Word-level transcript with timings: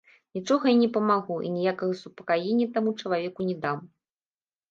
Нічога 0.35 0.63
я 0.69 0.77
не 0.83 0.85
памагу 0.95 1.35
і 1.49 1.51
ніякага 1.57 1.93
супакаення 2.03 2.65
таму 2.77 2.93
чалавеку 3.03 3.41
не 3.51 3.55
дам. 3.67 3.79